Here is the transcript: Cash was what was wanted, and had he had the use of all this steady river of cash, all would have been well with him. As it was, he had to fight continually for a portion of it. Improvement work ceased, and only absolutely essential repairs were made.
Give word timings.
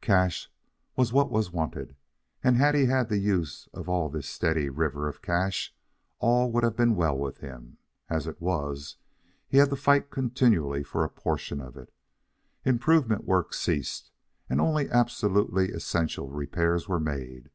Cash 0.00 0.48
was 0.94 1.12
what 1.12 1.32
was 1.32 1.50
wanted, 1.50 1.96
and 2.44 2.56
had 2.56 2.76
he 2.76 2.84
had 2.86 3.08
the 3.08 3.18
use 3.18 3.68
of 3.74 3.88
all 3.88 4.08
this 4.08 4.28
steady 4.28 4.68
river 4.68 5.08
of 5.08 5.20
cash, 5.20 5.74
all 6.20 6.52
would 6.52 6.62
have 6.62 6.76
been 6.76 6.94
well 6.94 7.18
with 7.18 7.38
him. 7.38 7.76
As 8.08 8.28
it 8.28 8.40
was, 8.40 8.98
he 9.48 9.56
had 9.58 9.70
to 9.70 9.74
fight 9.74 10.08
continually 10.12 10.84
for 10.84 11.02
a 11.02 11.08
portion 11.10 11.60
of 11.60 11.76
it. 11.76 11.92
Improvement 12.64 13.24
work 13.24 13.52
ceased, 13.52 14.12
and 14.48 14.60
only 14.60 14.88
absolutely 14.88 15.72
essential 15.72 16.28
repairs 16.30 16.86
were 16.86 17.00
made. 17.00 17.50